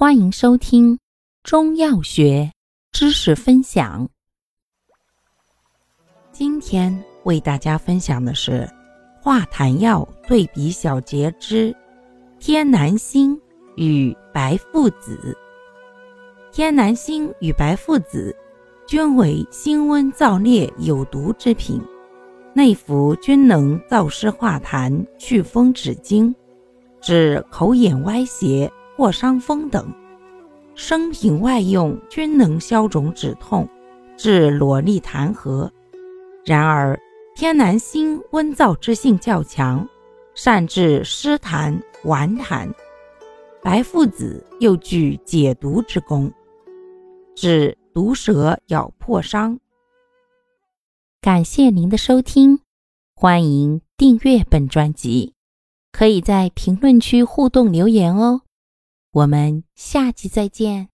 [0.00, 0.98] 欢迎收听
[1.42, 2.50] 中药学
[2.90, 4.08] 知识分享。
[6.32, 8.66] 今天为大家分享的是
[9.20, 11.76] 化痰药对比小节之
[12.38, 13.38] 天南星
[13.76, 15.36] 与白附子。
[16.50, 18.34] 天南星与白附子
[18.86, 21.78] 均为辛温燥烈有毒之品，
[22.54, 26.34] 内服均能燥湿化痰、祛风止痉，
[27.02, 28.72] 治口眼歪斜。
[29.00, 29.90] 破伤风等，
[30.74, 33.66] 生品外用均能消肿止痛，
[34.14, 35.72] 治瘰疬痰核。
[36.44, 37.00] 然而，
[37.34, 39.88] 天南星温燥之性较强，
[40.34, 42.70] 善治湿痰、顽痰；
[43.62, 46.30] 白附子又具解毒之功，
[47.34, 49.58] 治毒蛇咬破伤。
[51.22, 52.60] 感谢您的收听，
[53.14, 55.32] 欢迎订阅本专辑，
[55.90, 58.42] 可以在评论区互动留言哦。
[59.12, 60.89] 我们下期再见。